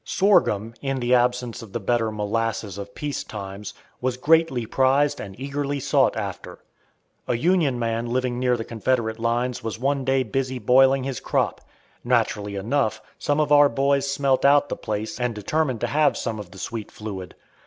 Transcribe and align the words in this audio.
Sorghum, 0.03 0.73
in 0.81 0.99
the 0.99 1.13
absence 1.13 1.61
of 1.61 1.73
the 1.73 1.79
better 1.79 2.11
molasses 2.11 2.79
of 2.79 2.95
peace 2.95 3.23
times, 3.23 3.75
was 4.01 4.17
greatly 4.17 4.65
prized 4.65 5.19
and 5.19 5.39
eagerly 5.39 5.79
sought 5.79 6.17
after. 6.17 6.57
A 7.27 7.37
"Union" 7.37 7.77
man 7.77 8.07
living 8.07 8.39
near 8.39 8.57
the 8.57 8.65
Confederate 8.65 9.19
lines 9.19 9.63
was 9.63 9.77
one 9.77 10.03
day 10.03 10.23
busy 10.23 10.57
boiling 10.57 11.03
his 11.03 11.19
crop. 11.19 11.61
Naturally 12.03 12.55
enough, 12.55 12.99
some 13.19 13.39
of 13.39 13.51
"our 13.51 13.69
boys" 13.69 14.11
smelt 14.11 14.43
out 14.43 14.69
the 14.69 14.75
place 14.75 15.19
and 15.19 15.35
determined 15.35 15.81
to 15.81 15.85
have 15.87 16.17
some 16.17 16.39
of 16.39 16.49
the 16.49 16.57
sweet 16.57 16.89
fluid. 16.89 17.35